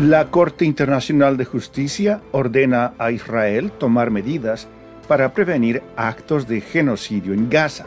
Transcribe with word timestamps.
La 0.00 0.26
Corte 0.26 0.64
Internacional 0.64 1.36
de 1.36 1.44
Justicia 1.44 2.20
ordena 2.30 2.92
a 2.98 3.10
Israel 3.10 3.72
tomar 3.72 4.12
medidas 4.12 4.68
para 5.08 5.32
prevenir 5.34 5.82
actos 5.96 6.46
de 6.46 6.60
genocidio 6.60 7.34
en 7.34 7.50
Gaza. 7.50 7.86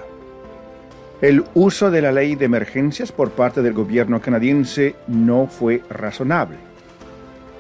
El 1.22 1.46
uso 1.54 1.90
de 1.90 2.02
la 2.02 2.12
ley 2.12 2.36
de 2.36 2.44
emergencias 2.44 3.14
por 3.14 3.32
parte 3.32 3.62
del 3.62 3.72
gobierno 3.72 4.20
canadiense 4.20 4.94
no 5.08 5.48
fue 5.48 5.84
razonable. 5.90 6.58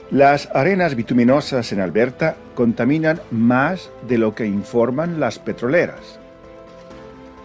Las 0.09 0.49
arenas 0.53 0.95
bituminosas 0.95 1.71
en 1.71 1.79
Alberta 1.79 2.35
contaminan 2.53 3.21
más 3.31 3.89
de 4.05 4.17
lo 4.17 4.35
que 4.35 4.45
informan 4.45 5.21
las 5.21 5.39
petroleras. 5.39 6.19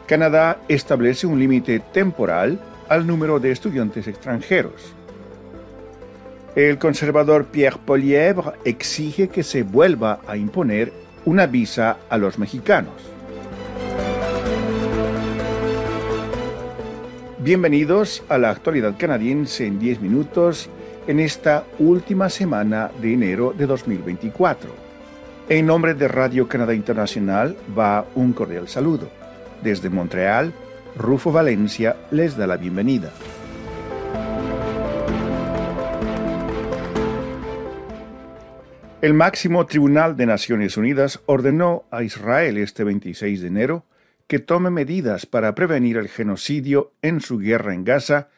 Canadá 0.08 0.58
establece 0.66 1.28
un 1.28 1.38
límite 1.38 1.78
temporal 1.78 2.58
al 2.88 3.06
número 3.06 3.38
de 3.38 3.52
estudiantes 3.52 4.08
extranjeros. 4.08 4.95
El 6.56 6.78
conservador 6.78 7.44
Pierre 7.44 7.76
Polièvre 7.84 8.52
exige 8.64 9.28
que 9.28 9.42
se 9.42 9.62
vuelva 9.62 10.20
a 10.26 10.38
imponer 10.38 10.90
una 11.26 11.46
visa 11.46 11.98
a 12.08 12.16
los 12.16 12.38
mexicanos. 12.38 12.94
Bienvenidos 17.40 18.24
a 18.30 18.38
la 18.38 18.48
actualidad 18.48 18.94
canadiense 18.96 19.66
en 19.66 19.78
10 19.78 20.00
minutos 20.00 20.70
en 21.06 21.20
esta 21.20 21.64
última 21.78 22.30
semana 22.30 22.90
de 23.02 23.12
enero 23.12 23.52
de 23.52 23.66
2024. 23.66 24.70
En 25.50 25.66
nombre 25.66 25.92
de 25.92 26.08
Radio 26.08 26.48
Canadá 26.48 26.72
Internacional 26.72 27.54
va 27.78 28.06
un 28.14 28.32
cordial 28.32 28.66
saludo. 28.66 29.10
Desde 29.62 29.90
Montreal, 29.90 30.54
Rufo 30.96 31.30
Valencia 31.30 31.96
les 32.10 32.34
da 32.34 32.46
la 32.46 32.56
bienvenida. 32.56 33.12
El 39.02 39.12
máximo 39.12 39.66
tribunal 39.66 40.16
de 40.16 40.24
Naciones 40.24 40.78
Unidas 40.78 41.20
ordenó 41.26 41.84
a 41.90 42.02
Israel 42.02 42.56
este 42.56 42.82
26 42.82 43.42
de 43.42 43.48
enero 43.48 43.84
que 44.26 44.38
tome 44.38 44.70
medidas 44.70 45.26
para 45.26 45.54
prevenir 45.54 45.98
el 45.98 46.08
genocidio 46.08 46.94
en 47.02 47.20
su 47.20 47.38
guerra 47.38 47.74
en 47.74 47.84
Gaza, 47.84 48.30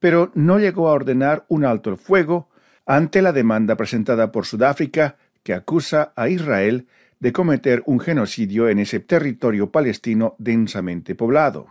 pero 0.00 0.32
no 0.34 0.58
llegó 0.58 0.88
a 0.88 0.92
ordenar 0.92 1.44
un 1.48 1.66
alto 1.66 1.90
el 1.90 1.98
fuego 1.98 2.48
ante 2.86 3.20
la 3.20 3.32
demanda 3.32 3.76
presentada 3.76 4.32
por 4.32 4.46
Sudáfrica 4.46 5.16
que 5.42 5.52
acusa 5.52 6.14
a 6.16 6.30
Israel 6.30 6.86
de 7.20 7.32
cometer 7.32 7.82
un 7.84 8.00
genocidio 8.00 8.70
en 8.70 8.78
ese 8.78 9.00
territorio 9.00 9.70
palestino 9.70 10.34
densamente 10.38 11.14
poblado. 11.14 11.66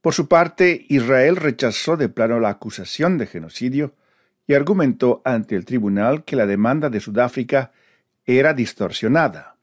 Por 0.00 0.14
su 0.14 0.26
parte, 0.26 0.86
Israel 0.88 1.36
rechazó 1.36 1.98
de 1.98 2.08
plano 2.08 2.40
la 2.40 2.48
acusación 2.48 3.18
de 3.18 3.26
genocidio 3.26 3.94
y 4.46 4.54
argumentó 4.54 5.22
ante 5.24 5.56
el 5.56 5.64
tribunal 5.64 6.24
que 6.24 6.36
la 6.36 6.46
demanda 6.46 6.90
de 6.90 7.00
Sudáfrica 7.00 7.72
era 8.26 8.54
distorsionada. 8.54 9.56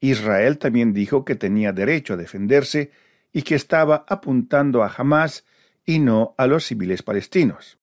Israel 0.00 0.58
también 0.58 0.92
dijo 0.92 1.24
que 1.24 1.34
tenía 1.34 1.72
derecho 1.72 2.14
a 2.14 2.16
defenderse 2.16 2.90
y 3.32 3.42
que 3.42 3.54
estaba 3.54 4.04
apuntando 4.08 4.82
a 4.82 4.92
Hamas 4.94 5.44
y 5.84 5.98
no 5.98 6.34
a 6.38 6.46
los 6.46 6.64
civiles 6.64 7.02
palestinos. 7.02 7.78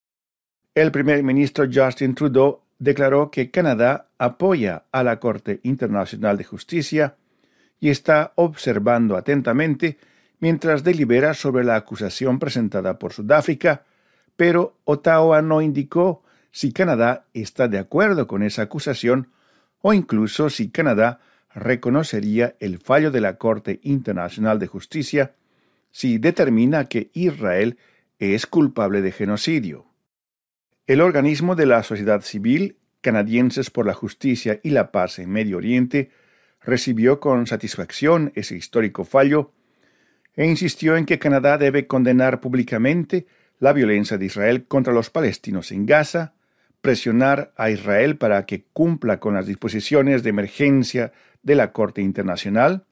El 0.75 0.92
primer 0.92 1.23
ministro 1.23 1.66
Justin 1.72 2.16
Trudeau 2.16 2.61
declaró 2.77 3.31
que 3.31 3.52
Canadá 3.52 4.09
apoya 4.17 4.86
a 4.92 5.03
la 5.03 5.20
Corte 5.20 5.59
Internacional 5.64 6.38
de 6.38 6.44
Justicia 6.44 7.16
y 7.80 7.89
está 7.89 8.33
observando 8.36 9.16
atentamente 9.16 9.97
mientras 10.39 10.83
delibera 10.83 11.33
sobre 11.33 11.64
la 11.64 11.75
acusación 11.75 12.39
presentada 12.39 12.97
por 12.97 13.14
Sudáfrica, 13.14 13.86
pero 14.36 14.77
Ottawa 14.86 15.42
no 15.42 15.61
indicó 15.61 16.23
si 16.52 16.72
Canadá 16.72 17.25
está 17.33 17.67
de 17.67 17.78
acuerdo 17.78 18.28
con 18.28 18.43
esa 18.43 18.64
acusación 18.64 19.30
o 19.82 19.93
incluso 19.93 20.49
si 20.49 20.70
Canadá 20.70 21.20
reconocería 21.54 22.55
el 22.60 22.80
fallo 22.80 23.11
de 23.11 23.21
la 23.21 23.37
Corte 23.37 23.80
Internacional 23.83 24.59
de 24.59 24.67
Justicia 24.67 25.33
si 25.92 26.17
determina 26.17 26.86
que 26.86 27.09
Israel 27.14 27.77
es 28.20 28.45
culpable 28.45 29.02
de 29.02 29.11
genocidio. 29.11 29.86
El 30.88 31.02
organismo 31.02 31.55
de 31.55 31.65
la 31.65 31.83
sociedad 31.83 32.21
civil, 32.21 32.77
Canadienses 33.02 33.70
por 33.70 33.86
la 33.86 33.93
Justicia 33.93 34.59
y 34.64 34.71
la 34.71 34.92
Paz 34.92 35.20
en 35.20 35.30
Medio 35.30 35.58
Oriente, 35.58 36.11
recibió 36.61 37.20
con 37.20 37.48
satisfacción 37.48 38.32
ese 38.36 38.55
histórico 38.55 39.05
fallo 39.05 39.54
e 40.36 40.45
insistió 40.45 40.98
en 40.98 41.05
que 41.05 41.20
Canadá 41.20 41.58
debe 41.58 41.88
condenar 41.88 42.42
públicamente 42.42 43.27
la 43.59 43.73
violencia 43.73 44.17
de 44.17 44.26
Israel 44.26 44.65
contra 44.67 44.93
los 44.93 45.09
palestinos 45.09 45.71
en 45.71 45.86
Gaza, 45.86 46.33
presionar 46.82 47.52
a 47.58 47.70
Israel 47.70 48.17
para 48.17 48.45
que 48.45 48.64
cumpla 48.73 49.20
con 49.20 49.34
las 49.34 49.45
disposiciones 49.45 50.23
de 50.23 50.30
emergencia 50.30 51.12
de 51.44 51.56
la 51.56 51.72
Corte 51.72 52.02
Internacional, 52.02 52.86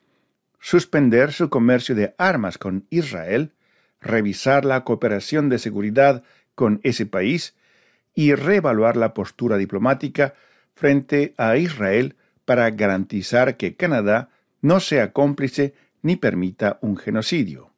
suspender 0.60 1.32
su 1.32 1.50
comercio 1.50 1.96
de 1.96 2.14
armas 2.18 2.58
con 2.58 2.86
Israel, 2.90 3.54
revisar 4.02 4.66
la 4.66 4.84
cooperación 4.84 5.50
de 5.50 5.60
seguridad 5.60 6.24
con 6.56 6.80
ese 6.84 7.06
país 7.06 7.56
y 8.14 8.34
reevaluar 8.34 8.98
la 8.98 9.14
postura 9.14 9.58
diplomática 9.58 10.34
frente 10.74 11.34
a 11.38 11.58
Israel 11.58 12.16
para 12.46 12.70
garantizar 12.72 13.58
que 13.58 13.76
Canadá 13.76 14.30
no 14.62 14.80
sea 14.80 15.12
cómplice 15.14 15.74
ni 16.02 16.16
permita 16.16 16.80
un 16.82 16.98
genocidio. 16.98 17.72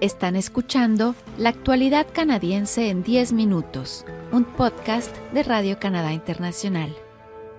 Están 0.00 0.34
escuchando 0.34 1.14
La 1.38 1.50
actualidad 1.50 2.08
canadiense 2.12 2.90
en 2.90 3.04
10 3.04 3.32
minutos, 3.32 4.04
un 4.32 4.44
podcast 4.44 5.16
de 5.32 5.44
Radio 5.44 5.78
Canadá 5.78 6.12
Internacional. 6.12 6.92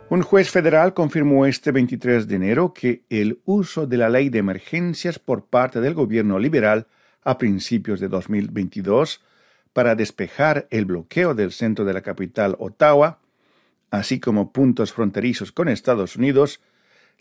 Un 0.10 0.22
juez 0.22 0.50
federal 0.50 0.94
confirmó 0.94 1.46
este 1.46 1.72
23 1.72 2.28
de 2.28 2.36
enero 2.36 2.74
que 2.74 3.04
el 3.10 3.40
uso 3.46 3.88
de 3.88 3.98
la 3.98 4.10
ley 4.10 4.28
de 4.28 4.40
emergencias 4.40 5.18
por 5.18 5.46
parte 5.46 5.80
del 5.80 5.94
gobierno 5.94 6.38
liberal 6.38 6.88
a 7.24 7.38
principios 7.38 8.02
de 8.02 8.10
2022 8.10 9.22
para 9.72 9.96
despejar 9.96 10.68
el 10.72 10.86
bloqueo 10.86 11.36
del 11.36 11.54
centro 11.54 11.86
de 11.86 11.94
la 11.94 12.02
capital 12.02 12.58
Ottawa, 12.60 13.20
así 13.92 14.20
como 14.20 14.52
puntos 14.52 14.92
fronterizos 14.92 15.54
con 15.54 15.70
Estados 15.70 16.18
Unidos, 16.18 16.60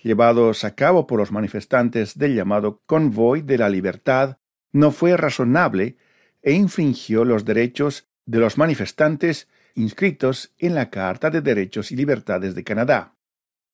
llevados 0.02 0.64
a 0.64 0.74
cabo 0.74 1.06
por 1.06 1.20
los 1.20 1.30
manifestantes 1.30 2.18
del 2.18 2.34
llamado 2.34 2.82
Convoy 2.84 3.42
de 3.42 3.58
la 3.58 3.68
Libertad, 3.68 4.38
no 4.74 4.90
fue 4.90 5.16
razonable 5.16 5.96
e 6.42 6.52
infringió 6.52 7.24
los 7.24 7.44
derechos 7.44 8.06
de 8.26 8.40
los 8.40 8.58
manifestantes 8.58 9.48
inscritos 9.76 10.52
en 10.58 10.74
la 10.74 10.90
Carta 10.90 11.30
de 11.30 11.40
Derechos 11.40 11.92
y 11.92 11.96
Libertades 11.96 12.56
de 12.56 12.64
Canadá. 12.64 13.14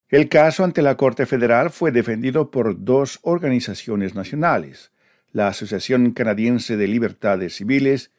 El 0.08 0.28
caso 0.28 0.62
ante 0.62 0.82
la 0.82 0.96
Corte 0.96 1.24
Federal 1.24 1.70
fue 1.70 1.90
defendido 1.90 2.50
por 2.50 2.84
dos 2.84 3.18
organizaciones 3.22 4.14
nacionales, 4.14 4.92
la 5.32 5.48
Asociación 5.48 6.12
Canadiense 6.12 6.76
de 6.76 6.86
Libertades 6.86 7.56
Civiles 7.56 8.10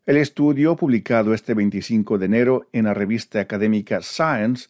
El 0.06 0.18
estudio, 0.18 0.76
publicado 0.76 1.34
este 1.34 1.56
25 1.56 2.20
de 2.20 2.26
enero 2.28 2.70
en 2.72 2.86
la 2.86 2.94
revista 2.94 3.40
académica 3.40 4.02
Science, 4.02 4.68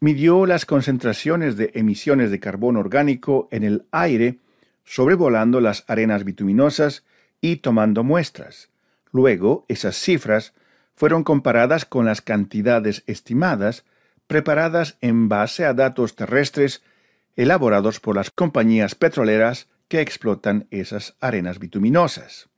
midió 0.00 0.44
las 0.44 0.66
concentraciones 0.66 1.56
de 1.56 1.70
emisiones 1.74 2.32
de 2.32 2.40
carbono 2.40 2.80
orgánico 2.80 3.48
en 3.52 3.62
el 3.62 3.86
aire 3.92 4.40
sobrevolando 4.84 5.60
las 5.60 5.84
arenas 5.86 6.24
bituminosas 6.24 7.04
y 7.40 7.56
tomando 7.56 8.02
muestras. 8.02 8.70
Luego, 9.12 9.64
esas 9.68 9.96
cifras 9.96 10.52
fueron 10.96 11.22
comparadas 11.22 11.84
con 11.84 12.04
las 12.04 12.22
cantidades 12.22 13.04
estimadas 13.06 13.84
preparadas 14.26 14.98
en 15.00 15.28
base 15.28 15.64
a 15.64 15.74
datos 15.74 16.16
terrestres 16.16 16.82
elaborados 17.36 18.00
por 18.00 18.16
las 18.16 18.30
compañías 18.30 18.94
petroleras 18.94 19.68
que 19.88 20.00
explotan 20.00 20.66
esas 20.70 21.16
arenas 21.20 21.58
bituminosas. 21.58 22.48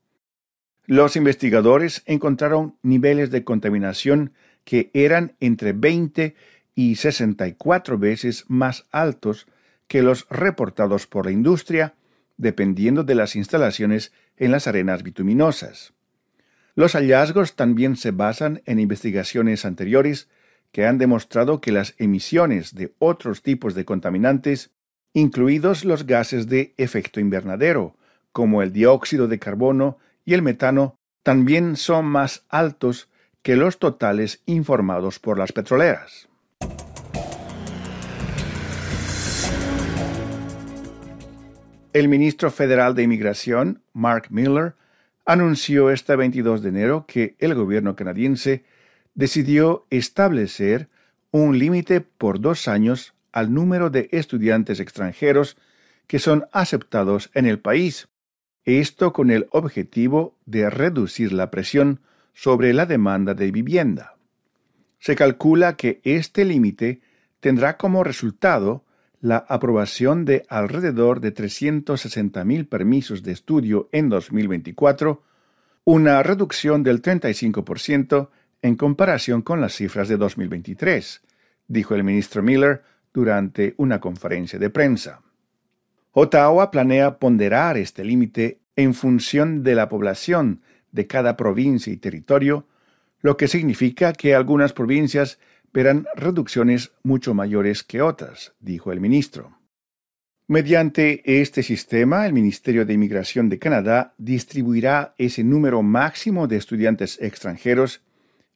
Los 0.87 1.17
investigadores 1.17 2.03
encontraron 2.06 2.76
niveles 2.82 3.31
de 3.31 3.43
contaminación 3.43 4.32
que 4.65 4.91
eran 4.94 5.37
entre 5.41 5.73
20 5.73 6.35
y 6.75 6.97
64 6.97 7.99
veces 7.99 8.44
más 8.49 8.87
altos 8.91 9.47
que 9.87 10.03
los 10.03 10.26
reportados 10.29 11.06
por 11.06 11.27
la 11.27 11.32
industria, 11.32 11.94
dependiendo 12.37 13.05
de 13.05 13.15
las 13.15 13.37
instalaciones 13.37 14.12
en 14.37 14.50
las 14.50 14.67
arenas 14.67 15.03
bituminosas. 15.03 15.93
Los 16.75 16.94
hallazgos 16.94 17.55
también 17.55 17.97
se 17.97 18.11
basan 18.11 18.62
en 18.67 18.81
investigaciones 18.81 19.65
anteriores 19.65 20.29
que 20.75 20.87
han 20.87 20.99
demostrado 20.99 21.61
que 21.61 21.71
las 21.71 21.94
emisiones 21.99 22.75
de 22.75 22.93
otros 22.99 23.43
tipos 23.43 23.76
de 23.76 23.85
contaminantes, 23.85 24.73
incluidos 25.12 25.85
los 25.85 26.05
gases 26.05 26.49
de 26.49 26.75
efecto 26.79 27.21
invernadero, 27.21 27.94
como 28.32 28.61
el 28.61 28.73
dióxido 28.73 29.29
de 29.29 29.38
carbono 29.38 29.99
y 30.25 30.35
el 30.35 30.43
metano, 30.43 30.99
también 31.23 31.76
son 31.76 32.06
más 32.06 32.44
altos 32.49 33.09
que 33.43 33.55
los 33.55 33.79
totales 33.79 34.43
informados 34.47 35.21
por 35.21 35.38
las 35.38 35.53
petroleras. 35.53 36.29
El 41.93 42.09
ministro 42.09 42.50
federal 42.50 42.97
de 42.97 43.05
Inmigración, 43.05 43.81
Mark 43.93 44.27
Miller, 44.31 44.75
anunció 45.25 45.91
este 45.91 46.17
22 46.17 46.62
de 46.62 46.69
enero 46.70 47.05
que 47.06 47.37
el 47.38 47.55
gobierno 47.55 47.94
canadiense 47.94 48.65
decidió 49.15 49.87
establecer 49.91 50.89
un 51.31 51.59
límite 51.59 52.01
por 52.01 52.41
dos 52.41 52.69
años 52.69 53.15
al 53.33 53.53
número 53.53 53.91
de 53.91 54.09
estudiantes 54.13 54.81
extranjeros 54.81 55.57
que 56.07 56.19
son 56.19 56.47
aceptados 56.53 57.31
en 57.35 57.47
el 57.47 57.59
país, 57.59 58.09
esto 58.65 59.13
con 59.13 59.31
el 59.31 59.47
objetivo 59.51 60.37
de 60.47 60.71
reducir 60.71 61.33
la 61.33 61.51
presión 61.51 62.01
sobre 62.33 62.73
la 62.73 62.87
demanda 62.87 63.35
de 63.35 63.51
vivienda. 63.51 64.17
Se 64.99 65.17
calcula 65.17 65.77
que 65.77 66.01
este 66.05 66.45
límite 66.45 67.01
tendrá 67.41 67.77
como 67.77 68.05
resultado 68.05 68.85
la 69.21 69.39
aprobación 69.49 70.25
de 70.25 70.45
alrededor 70.49 71.21
de 71.21 71.35
360.000 71.35 72.69
permisos 72.69 73.23
de 73.23 73.33
estudio 73.33 73.89
en 73.93 74.09
2024, 74.09 75.23
una 75.85 76.23
reducción 76.23 76.83
del 76.83 77.03
35% 77.03 78.29
en 78.65 78.77
comparación 78.77 79.43
con 79.43 79.61
las 79.61 79.75
cifras 79.75 80.09
de 80.09 80.17
2023, 80.17 81.21
dijo 81.69 81.95
el 81.95 82.03
ministro 82.03 82.43
Miller 82.43 82.83
durante 83.13 83.75
una 83.77 84.01
conferencia 84.01 84.59
de 84.59 84.71
prensa. 84.71 85.21
Ottawa 86.13 86.71
planea 86.71 87.19
ponderar 87.19 87.77
este 87.77 88.05
límite 88.05 88.61
en 88.75 88.95
función 88.95 89.63
de 89.63 89.75
la 89.75 89.91
población 89.91 90.63
de 90.93 91.07
cada 91.07 91.37
provincia 91.37 91.93
y 91.93 91.99
territorio, 91.99 92.67
lo 93.21 93.37
que 93.37 93.49
significa 93.49 94.15
que 94.15 94.35
algunas 94.35 94.73
provincias 94.73 95.39
verán 95.75 96.07
reducciones 96.17 96.93
mucho 97.03 97.35
mayores 97.35 97.83
que 97.83 98.01
otras, 98.01 98.55
dijo 98.61 98.93
el 98.93 99.01
ministro. 99.01 99.59
Mediante 100.47 101.21
este 101.43 101.63
sistema, 101.63 102.25
el 102.25 102.33
Ministerio 102.33 102.87
de 102.87 102.95
Inmigración 102.95 103.51
de 103.51 103.59
Canadá 103.59 104.15
distribuirá 104.17 105.15
ese 105.19 105.45
número 105.45 105.83
máximo 105.83 106.49
de 106.49 106.57
estudiantes 106.57 107.21
extranjeros 107.21 108.01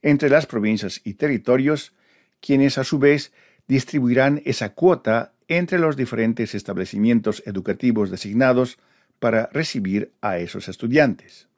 entre 0.02 0.30
las 0.30 0.46
provincias 0.46 1.00
y 1.04 1.14
territorios, 1.14 1.92
quienes 2.40 2.78
a 2.78 2.84
su 2.84 2.98
vez 2.98 3.32
distribuirán 3.66 4.42
esa 4.44 4.74
cuota 4.74 5.32
entre 5.48 5.78
los 5.78 5.96
diferentes 5.96 6.54
establecimientos 6.54 7.42
educativos 7.46 8.10
designados 8.10 8.78
para 9.18 9.48
recibir 9.52 10.12
a 10.20 10.38
esos 10.38 10.68
estudiantes. 10.68 11.48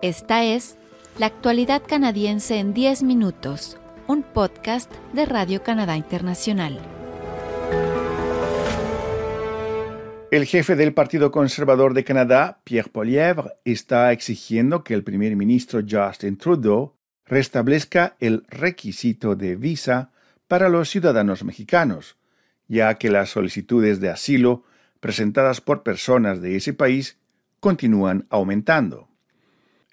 Esta 0.00 0.44
es 0.44 0.76
La 1.18 1.26
actualidad 1.26 1.82
canadiense 1.86 2.58
en 2.58 2.74
10 2.74 3.02
minutos, 3.02 3.76
un 4.06 4.22
podcast 4.22 4.90
de 5.12 5.26
Radio 5.26 5.62
Canadá 5.62 5.96
Internacional. 5.96 7.01
El 10.32 10.46
jefe 10.46 10.76
del 10.76 10.94
Partido 10.94 11.30
Conservador 11.30 11.92
de 11.92 12.04
Canadá, 12.04 12.62
Pierre 12.64 12.88
Poilievre, 12.88 13.50
está 13.66 14.12
exigiendo 14.12 14.82
que 14.82 14.94
el 14.94 15.04
primer 15.04 15.36
ministro 15.36 15.82
Justin 15.86 16.38
Trudeau 16.38 16.94
restablezca 17.26 18.16
el 18.18 18.42
requisito 18.48 19.36
de 19.36 19.56
visa 19.56 20.10
para 20.48 20.70
los 20.70 20.88
ciudadanos 20.88 21.44
mexicanos, 21.44 22.16
ya 22.66 22.94
que 22.94 23.10
las 23.10 23.28
solicitudes 23.28 24.00
de 24.00 24.08
asilo 24.08 24.64
presentadas 25.00 25.60
por 25.60 25.82
personas 25.82 26.40
de 26.40 26.56
ese 26.56 26.72
país 26.72 27.18
continúan 27.60 28.26
aumentando. 28.30 29.10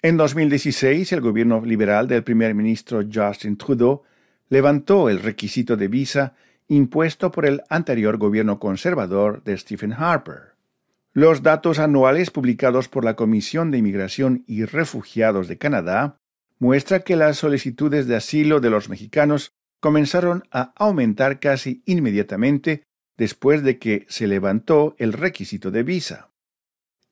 En 0.00 0.16
2016, 0.16 1.12
el 1.12 1.20
gobierno 1.20 1.62
liberal 1.62 2.08
del 2.08 2.24
primer 2.24 2.54
ministro 2.54 3.02
Justin 3.02 3.58
Trudeau 3.58 4.04
levantó 4.48 5.10
el 5.10 5.18
requisito 5.18 5.76
de 5.76 5.88
visa 5.88 6.34
impuesto 6.70 7.32
por 7.32 7.46
el 7.46 7.62
anterior 7.68 8.16
gobierno 8.16 8.60
conservador 8.60 9.42
de 9.42 9.58
Stephen 9.58 9.92
Harper. 9.92 10.54
Los 11.12 11.42
datos 11.42 11.80
anuales 11.80 12.30
publicados 12.30 12.88
por 12.88 13.04
la 13.04 13.16
Comisión 13.16 13.72
de 13.72 13.78
Inmigración 13.78 14.44
y 14.46 14.64
Refugiados 14.64 15.48
de 15.48 15.58
Canadá 15.58 16.16
muestran 16.60 17.02
que 17.02 17.16
las 17.16 17.38
solicitudes 17.38 18.06
de 18.06 18.14
asilo 18.14 18.60
de 18.60 18.70
los 18.70 18.88
mexicanos 18.88 19.50
comenzaron 19.80 20.44
a 20.52 20.72
aumentar 20.76 21.40
casi 21.40 21.82
inmediatamente 21.86 22.84
después 23.18 23.64
de 23.64 23.80
que 23.80 24.06
se 24.08 24.28
levantó 24.28 24.94
el 24.98 25.12
requisito 25.12 25.72
de 25.72 25.82
visa. 25.82 26.30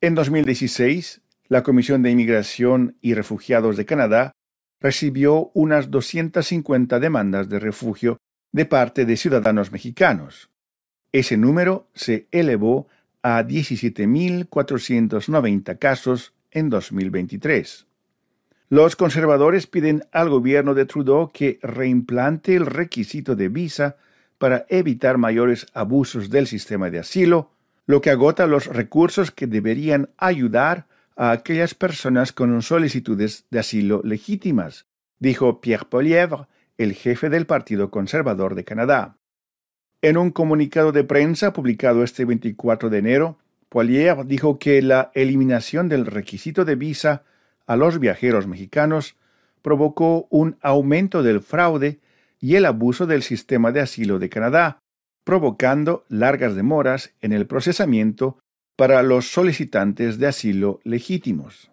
En 0.00 0.14
2016, 0.14 1.22
la 1.48 1.64
Comisión 1.64 2.04
de 2.04 2.12
Inmigración 2.12 2.96
y 3.00 3.14
Refugiados 3.14 3.76
de 3.76 3.86
Canadá 3.86 4.32
recibió 4.80 5.50
unas 5.54 5.90
250 5.90 7.00
demandas 7.00 7.48
de 7.48 7.58
refugio 7.58 8.18
de 8.52 8.64
parte 8.64 9.04
de 9.04 9.16
ciudadanos 9.16 9.72
mexicanos. 9.72 10.50
Ese 11.12 11.36
número 11.36 11.88
se 11.94 12.28
elevó 12.30 12.86
a 13.22 13.42
17.490 13.42 15.78
casos 15.78 16.32
en 16.50 16.70
2023. 16.70 17.88
Los 18.70 18.96
conservadores 18.96 19.66
piden 19.66 20.04
al 20.12 20.28
gobierno 20.28 20.74
de 20.74 20.84
Trudeau 20.84 21.30
que 21.32 21.58
reimplante 21.62 22.54
el 22.54 22.66
requisito 22.66 23.34
de 23.34 23.48
visa 23.48 23.96
para 24.36 24.66
evitar 24.68 25.18
mayores 25.18 25.66
abusos 25.72 26.30
del 26.30 26.46
sistema 26.46 26.90
de 26.90 26.98
asilo, 26.98 27.50
lo 27.86 28.02
que 28.02 28.10
agota 28.10 28.46
los 28.46 28.66
recursos 28.66 29.30
que 29.30 29.46
deberían 29.46 30.10
ayudar 30.18 30.86
a 31.16 31.32
aquellas 31.32 31.74
personas 31.74 32.32
con 32.32 32.60
solicitudes 32.62 33.46
de 33.50 33.58
asilo 33.58 34.02
legítimas, 34.04 34.86
dijo 35.18 35.60
Pierre 35.60 35.86
Polièvre, 35.88 36.46
el 36.78 36.94
jefe 36.94 37.28
del 37.28 37.44
Partido 37.44 37.90
Conservador 37.90 38.54
de 38.54 38.64
Canadá. 38.64 39.18
En 40.00 40.16
un 40.16 40.30
comunicado 40.30 40.92
de 40.92 41.02
prensa 41.02 41.52
publicado 41.52 42.04
este 42.04 42.24
24 42.24 42.88
de 42.88 42.98
enero, 42.98 43.38
Poilievre 43.68 44.24
dijo 44.24 44.58
que 44.58 44.80
la 44.80 45.10
eliminación 45.14 45.88
del 45.88 46.06
requisito 46.06 46.64
de 46.64 46.76
visa 46.76 47.24
a 47.66 47.76
los 47.76 47.98
viajeros 47.98 48.46
mexicanos 48.46 49.16
provocó 49.60 50.28
un 50.30 50.56
aumento 50.62 51.22
del 51.24 51.40
fraude 51.40 51.98
y 52.40 52.54
el 52.54 52.64
abuso 52.64 53.06
del 53.06 53.24
sistema 53.24 53.72
de 53.72 53.80
asilo 53.80 54.20
de 54.20 54.28
Canadá, 54.28 54.78
provocando 55.24 56.04
largas 56.08 56.54
demoras 56.54 57.12
en 57.20 57.32
el 57.32 57.46
procesamiento 57.46 58.38
para 58.76 59.02
los 59.02 59.26
solicitantes 59.32 60.18
de 60.18 60.28
asilo 60.28 60.80
legítimos. 60.84 61.72